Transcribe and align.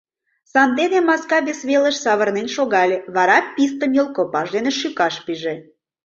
Сандене 0.51 0.99
маска 1.09 1.37
вес 1.47 1.59
велыш 1.69 1.97
савырнен 2.03 2.47
шогале, 2.55 2.97
вара 3.15 3.37
пистым 3.55 3.91
йолкопаж 3.97 4.47
дене 4.55 4.71
шӱкаш 4.79 5.15
пиже. 5.25 5.55